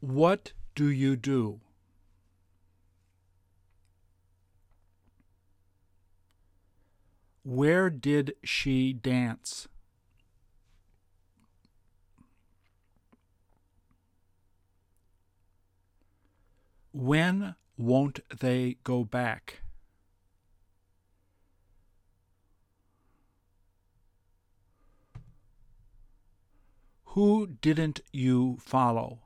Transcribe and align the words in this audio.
What 0.00 0.52
do 0.74 0.88
you 0.88 1.14
do? 1.14 1.60
Where 7.42 7.90
did 7.90 8.34
she 8.42 8.94
dance? 8.94 9.68
When 16.92 17.54
won't 17.76 18.20
they 18.40 18.78
go 18.82 19.04
back? 19.04 19.60
Who 27.04 27.46
didn't 27.60 28.00
you 28.12 28.56
follow? 28.60 29.18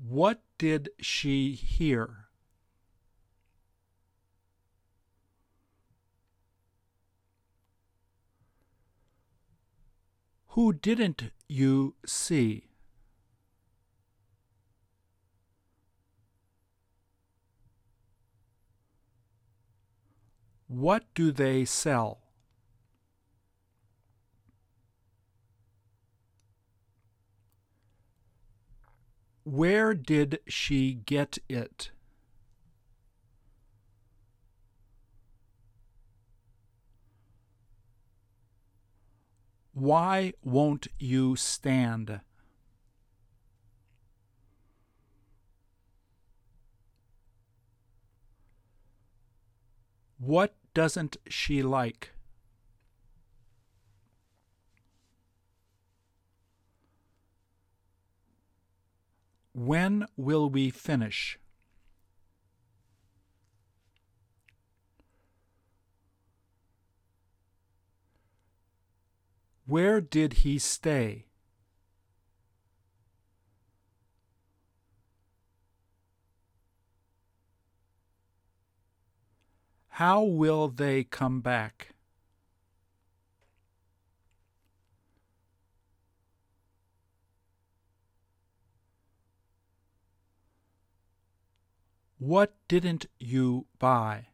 What 0.00 0.42
did 0.58 0.90
she 1.00 1.52
hear? 1.52 2.28
Who 10.48 10.72
didn't 10.72 11.32
you 11.48 11.94
see? 12.06 12.68
What 20.68 21.04
do 21.14 21.32
they 21.32 21.64
sell? 21.64 22.27
Where 29.48 29.94
did 29.94 30.40
she 30.46 30.92
get 30.92 31.38
it? 31.48 31.90
Why 39.72 40.34
won't 40.42 40.88
you 40.98 41.34
stand? 41.36 42.20
What 50.18 50.54
doesn't 50.74 51.16
she 51.26 51.62
like? 51.62 52.10
When 59.58 60.06
will 60.16 60.48
we 60.48 60.70
finish? 60.70 61.36
Where 69.66 70.00
did 70.00 70.44
he 70.44 70.60
stay? 70.60 71.26
How 79.88 80.22
will 80.22 80.68
they 80.68 81.02
come 81.02 81.40
back? 81.40 81.96
What 92.18 92.52
didn't 92.66 93.06
you 93.20 93.66
buy? 93.78 94.26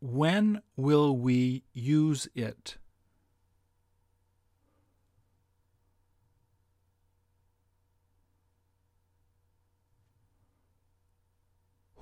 When 0.00 0.62
will 0.74 1.16
we 1.18 1.64
use 1.74 2.28
it? 2.34 2.78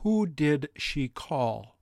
Who 0.04 0.26
did 0.26 0.69
she 0.76 1.09
call? 1.09 1.73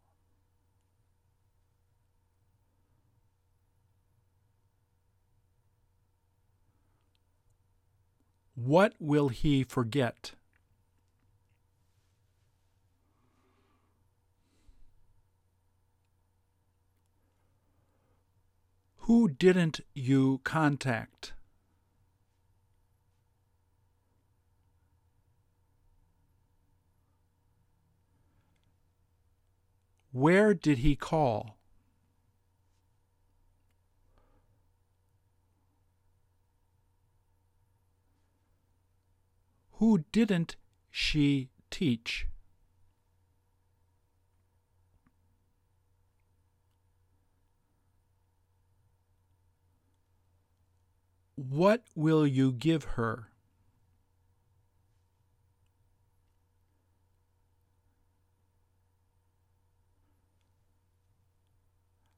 What 8.55 8.95
will 9.01 9.29
he 9.29 9.65
forget? 9.65 10.33
Who 19.07 19.29
didn't 19.29 19.81
you 19.95 20.41
contact? 20.45 21.33
Where 30.13 30.53
did 30.53 30.79
he 30.79 30.95
call? 30.95 31.57
Who 39.83 40.05
didn't 40.13 40.55
she 40.93 41.49
teach? 41.69 42.29
What 51.35 51.83
will 51.97 52.25
you 52.25 52.53
give 52.53 52.85
her? 52.95 53.31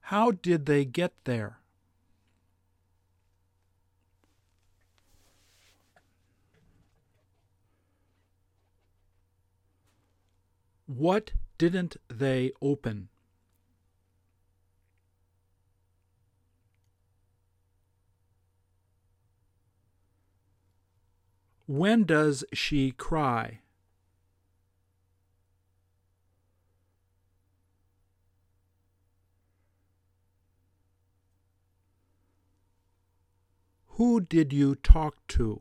How 0.02 0.32
did 0.32 0.66
they 0.66 0.84
get 0.84 1.14
there? 1.24 1.63
What 10.96 11.32
didn't 11.58 11.96
they 12.06 12.52
open? 12.62 13.08
When 21.66 22.04
does 22.04 22.44
she 22.52 22.92
cry? 22.92 23.62
Who 33.96 34.20
did 34.20 34.52
you 34.52 34.76
talk 34.76 35.26
to? 35.28 35.60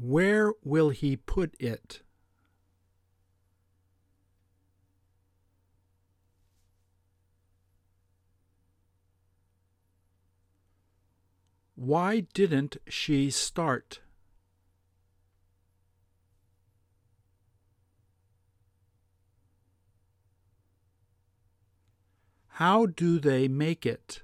Where 0.00 0.52
will 0.62 0.90
he 0.90 1.16
put 1.16 1.56
it? 1.58 2.02
Why 11.74 12.20
didn't 12.20 12.76
she 12.86 13.30
start? 13.30 14.00
How 22.46 22.86
do 22.86 23.18
they 23.18 23.48
make 23.48 23.84
it? 23.84 24.22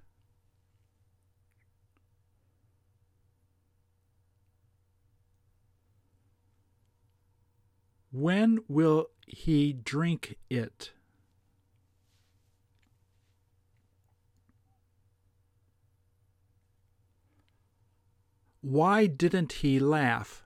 When 8.14 8.60
will 8.68 9.08
he 9.26 9.72
drink 9.72 10.36
it? 10.48 10.92
Why 18.60 19.06
didn't 19.06 19.54
he 19.54 19.80
laugh? 19.80 20.44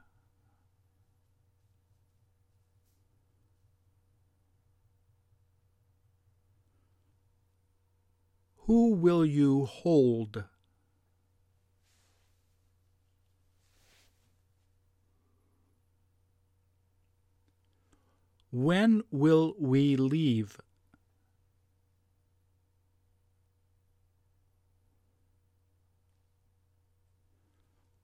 Who 8.60 8.94
will 8.94 9.26
you 9.26 9.66
hold? 9.66 10.44
When 18.50 19.02
will 19.10 19.54
we 19.58 19.96
leave? 19.96 20.58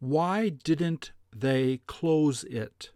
Why 0.00 0.50
didn't 0.50 1.12
they 1.34 1.80
close 1.86 2.44
it? 2.44 2.90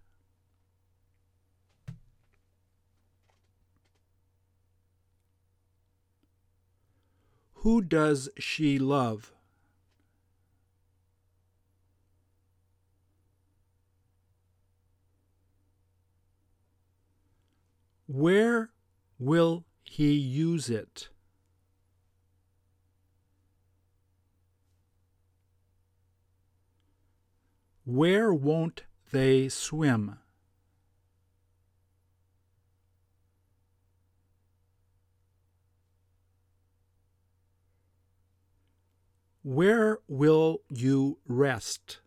Who 7.62 7.80
does 7.80 8.28
she 8.38 8.78
love? 8.78 9.32
Where 18.10 18.70
will 19.18 19.66
he 19.84 20.12
use 20.14 20.70
it? 20.70 21.10
Where 27.84 28.32
won't 28.32 28.84
they 29.12 29.50
swim? 29.50 30.18
Where 39.42 39.98
will 40.08 40.62
you 40.70 41.18
rest? 41.26 42.00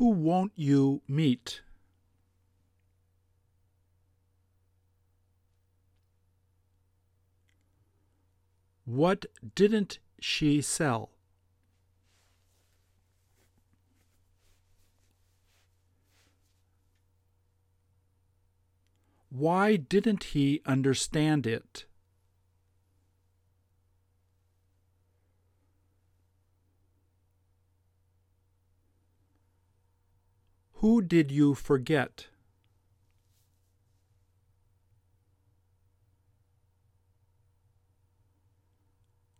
Who 0.00 0.08
won't 0.12 0.52
you 0.56 1.02
meet? 1.06 1.60
What 8.86 9.26
didn't 9.54 9.98
she 10.18 10.62
sell? 10.62 11.10
Why 19.28 19.76
didn't 19.76 20.24
he 20.32 20.62
understand 20.64 21.46
it? 21.46 21.84
Who 30.80 31.02
did 31.02 31.30
you 31.30 31.54
forget? 31.54 32.28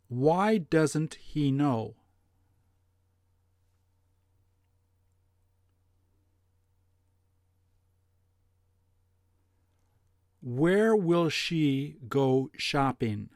Why 0.09 0.59
doesn't 0.59 1.15
he 1.15 1.51
know? 1.51 1.95
Where 10.43 10.95
will 10.95 11.31
she 11.31 11.97
go 12.07 12.51
shopping? 12.59 13.31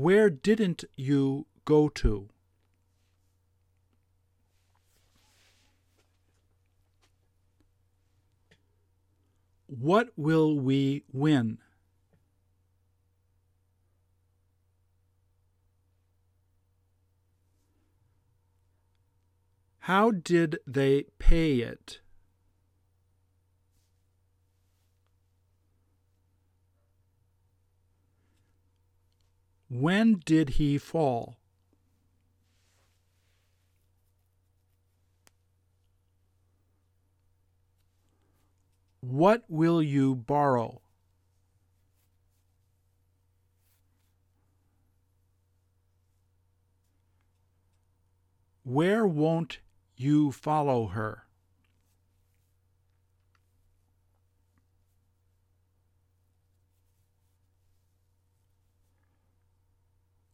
Where 0.00 0.30
didn't 0.30 0.86
you 0.96 1.44
go 1.66 1.90
to? 1.90 2.30
What 9.66 10.08
will 10.16 10.58
we 10.58 11.04
win? 11.12 11.58
How 19.80 20.12
did 20.12 20.60
they 20.66 21.08
pay 21.18 21.56
it? 21.56 22.00
When 29.70 30.20
did 30.24 30.50
he 30.50 30.78
fall? 30.78 31.38
What 39.00 39.44
will 39.48 39.80
you 39.80 40.16
borrow? 40.16 40.82
Where 48.64 49.06
won't 49.06 49.60
you 49.94 50.32
follow 50.32 50.88
her? 50.88 51.29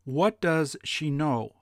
What 0.06 0.40
does 0.40 0.76
she 0.84 1.10
know? 1.10 1.56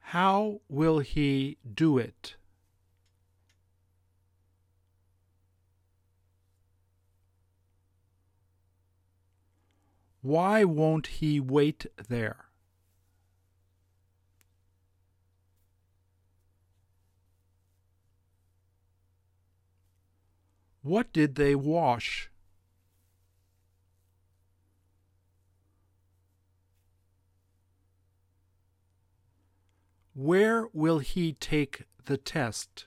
How 0.00 0.60
will 0.68 0.98
he 0.98 1.56
do 1.64 1.96
it? 1.96 2.36
Why 10.20 10.64
won't 10.64 11.06
he 11.06 11.40
wait 11.40 11.86
there? 12.08 12.43
What 20.84 21.14
did 21.14 21.36
they 21.36 21.54
wash? 21.54 22.30
Where 30.12 30.68
will 30.74 30.98
he 30.98 31.32
take 31.32 31.84
the 32.04 32.18
test? 32.18 32.84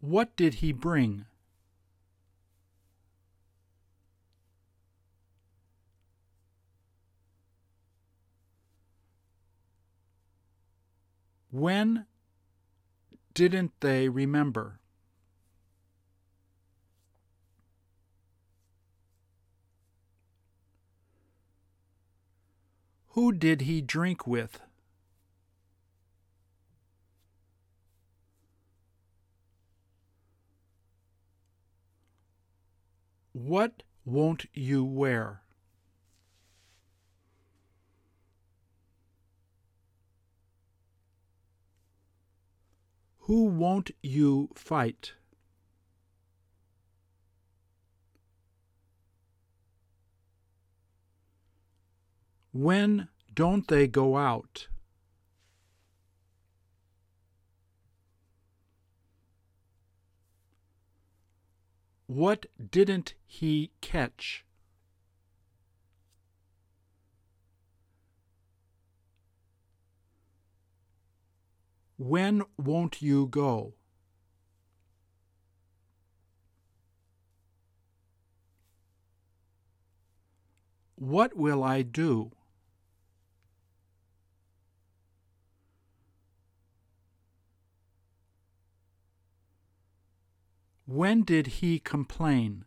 What 0.00 0.36
did 0.36 0.56
he 0.56 0.72
bring? 0.72 1.24
When 11.56 12.04
didn't 13.32 13.72
they 13.80 14.10
remember? 14.10 14.78
Who 23.12 23.32
did 23.32 23.62
he 23.62 23.80
drink 23.80 24.26
with? 24.26 24.60
What 33.32 33.82
won't 34.04 34.44
you 34.52 34.84
wear? 34.84 35.45
Who 43.26 43.46
won't 43.46 43.90
you 44.04 44.50
fight? 44.54 45.14
When 52.52 53.08
don't 53.34 53.66
they 53.66 53.88
go 53.88 54.16
out? 54.16 54.68
What 62.06 62.46
didn't 62.70 63.14
he 63.26 63.72
catch? 63.80 64.45
When 71.98 72.42
won't 72.58 73.00
you 73.00 73.26
go? 73.26 73.74
What 80.96 81.36
will 81.36 81.62
I 81.64 81.82
do? 81.82 82.32
When 90.86 91.22
did 91.22 91.46
he 91.46 91.78
complain? 91.78 92.64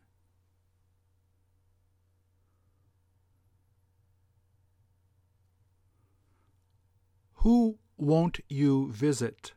Who 7.36 7.79
won't 8.00 8.39
you 8.48 8.91
visit? 8.91 9.53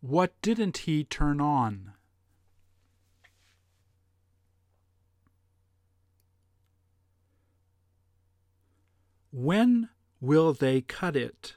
What 0.00 0.32
didn't 0.42 0.78
he 0.78 1.04
turn 1.04 1.40
on? 1.40 1.92
When 9.30 9.90
will 10.20 10.52
they 10.52 10.80
cut 10.80 11.14
it? 11.14 11.54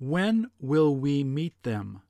When 0.00 0.50
will 0.58 0.96
we 0.96 1.22
meet 1.22 1.62
them? 1.62 2.00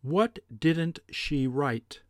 What 0.00 0.38
didn't 0.58 1.00
she 1.10 1.46
write? 1.46 2.00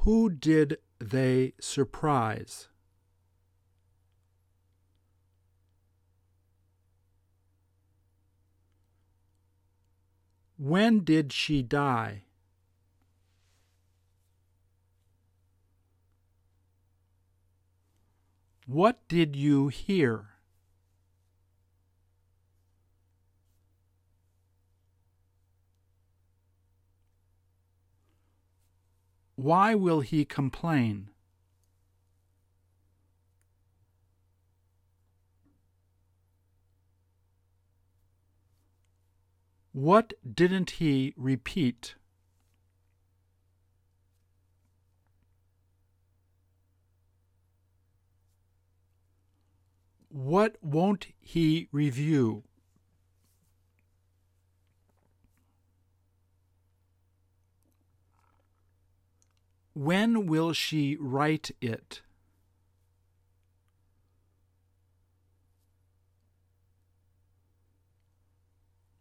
Who 0.00 0.28
did 0.28 0.76
they 0.98 1.54
surprise? 1.58 2.68
When 10.58 11.04
did 11.04 11.32
she 11.32 11.62
die? 11.62 12.22
What 18.66 19.06
did 19.06 19.36
you 19.36 19.68
hear? 19.68 20.30
Why 29.36 29.74
will 29.74 30.00
he 30.00 30.24
complain? 30.24 31.10
What 39.76 40.14
didn't 40.24 40.70
he 40.80 41.12
repeat? 41.18 41.96
What 50.08 50.56
won't 50.62 51.08
he 51.20 51.68
review? 51.72 52.44
When 59.74 60.24
will 60.24 60.54
she 60.54 60.96
write 60.98 61.50
it? 61.60 62.00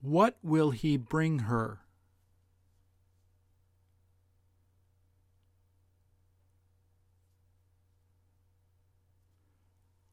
What 0.06 0.38
will 0.44 0.70
he 0.70 0.98
bring 0.98 1.40
her? 1.40 1.80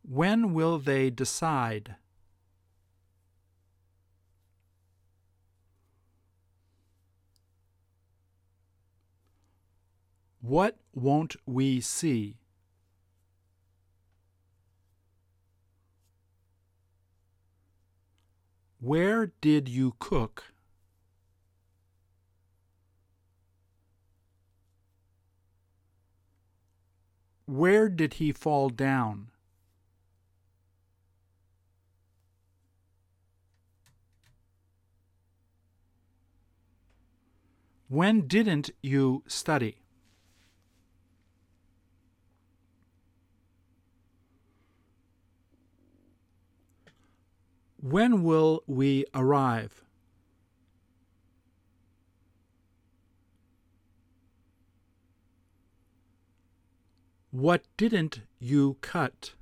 When 0.01 0.55
will 0.55 0.79
they 0.79 1.11
decide? 1.11 1.97
What 10.41 10.79
won't 10.95 11.37
we 11.45 11.83
see? 11.83 12.39
Where 18.83 19.31
did 19.41 19.69
you 19.69 19.95
cook? 20.01 20.53
Where 27.47 27.89
did 27.89 28.15
he 28.15 28.33
fall 28.33 28.71
down? 28.71 29.29
When 37.87 38.27
didn't 38.27 38.71
you 38.83 39.23
study? 39.29 39.82
When 47.83 48.23
will 48.23 48.63
we 48.69 49.05
arrive? 49.13 49.83
What 57.33 57.65
didn't 57.77 58.21
you 58.39 58.77
cut? 58.83 59.33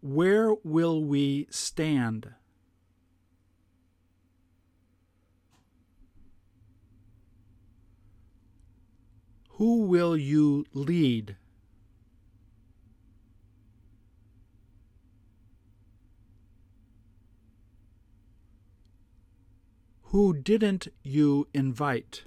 Where 0.00 0.54
will 0.54 1.04
we 1.04 1.48
stand? 1.50 2.32
Who 9.58 9.82
will 9.82 10.16
you 10.16 10.66
lead? 10.72 11.36
Who 20.06 20.34
didn't 20.34 20.88
you 21.04 21.46
invite? 21.54 22.24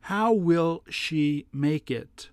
How 0.00 0.34
will 0.34 0.82
she 0.90 1.46
make 1.50 1.90
it? 1.90 2.28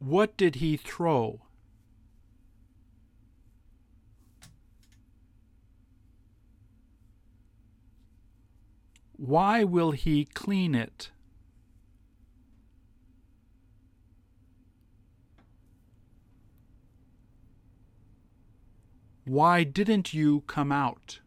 What 0.00 0.38
did 0.38 0.56
he 0.56 0.78
throw? 0.78 1.42
Why 9.18 9.62
will 9.62 9.90
he 9.90 10.24
clean 10.24 10.74
it? 10.74 11.10
Why 19.26 19.64
didn't 19.64 20.14
you 20.14 20.40
come 20.46 20.72
out? 20.72 21.20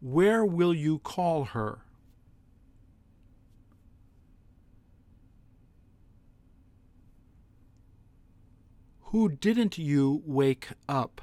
Where 0.00 0.44
will 0.44 0.72
you 0.72 0.98
call 0.98 1.44
her? 1.44 1.80
Who 9.10 9.28
didn't 9.28 9.76
you 9.76 10.22
wake 10.24 10.68
up? 10.88 11.20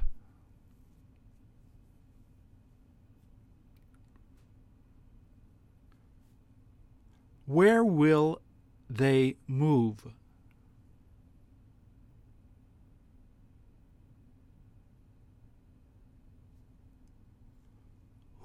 Where 7.45 7.83
will 7.83 8.41
they 8.89 9.37
move? 9.47 10.05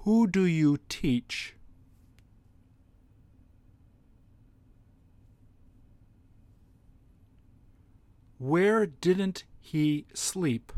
Who 0.03 0.27
do 0.27 0.43
you 0.43 0.79
teach? 0.89 1.55
Where 8.37 8.85
didn't 8.85 9.45
he 9.61 10.05
sleep? 10.13 10.73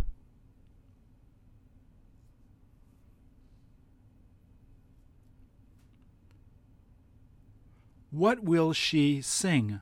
What 8.12 8.44
will 8.44 8.74
she 8.74 9.24
sing? 9.24 9.79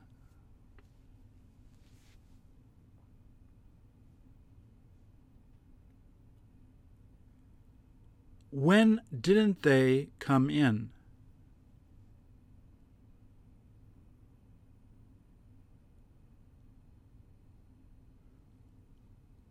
When 8.56 9.00
didn't 9.10 9.62
they 9.62 10.10
come 10.20 10.48
in? 10.48 10.90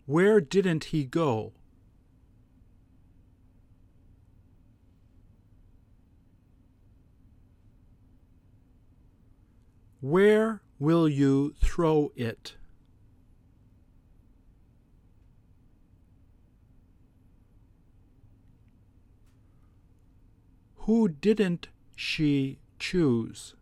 Where 0.06 0.40
didn't 0.40 0.86
he 0.86 1.04
go? 1.04 1.52
Where 10.00 10.62
will 10.80 11.10
you 11.10 11.56
throw 11.62 12.14
it? 12.16 12.56
Who 20.86 21.08
didn't 21.08 21.70
she 21.96 22.60
choose? 22.78 23.56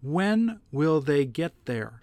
When 0.00 0.60
will 0.70 1.00
they 1.00 1.24
get 1.24 1.54
there? 1.64 2.02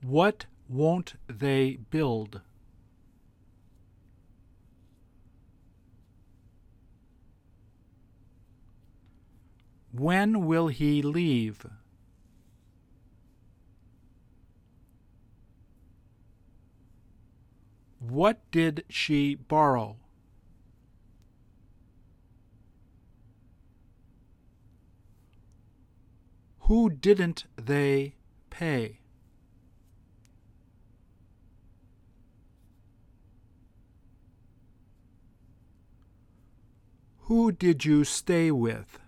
What 0.00 0.46
won't 0.68 1.14
they 1.26 1.78
build? 1.90 2.42
When 9.90 10.46
will 10.46 10.68
he 10.68 11.02
leave? 11.02 11.66
What 18.00 18.38
did 18.50 18.84
she 18.88 19.34
borrow? 19.34 19.96
Who 26.60 26.90
didn't 26.90 27.44
they 27.56 28.14
pay? 28.50 29.00
Who 37.28 37.52
did 37.52 37.84
you 37.84 38.04
stay 38.04 38.50
with? 38.50 38.98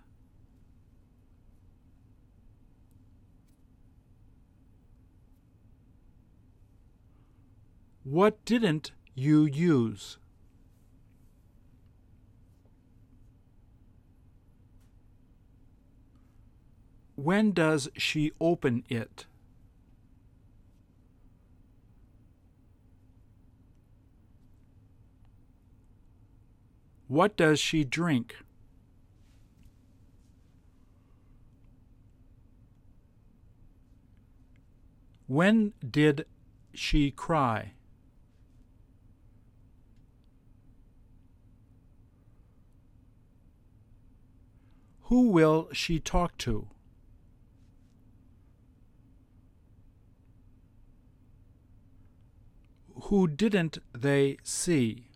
What 8.03 8.43
didn't 8.45 8.91
you 9.13 9.45
use? 9.45 10.17
When 17.15 17.51
does 17.51 17.89
she 17.95 18.31
open 18.41 18.83
it? 18.89 19.27
What 27.07 27.37
does 27.37 27.59
she 27.59 27.83
drink? 27.83 28.35
When 35.27 35.73
did 35.87 36.25
she 36.73 37.11
cry? 37.11 37.73
Who 45.11 45.27
will 45.27 45.67
she 45.73 45.99
talk 45.99 46.37
to? 46.37 46.69
Who 52.95 53.27
didn't 53.27 53.79
they 53.91 54.37
see? 54.41 55.10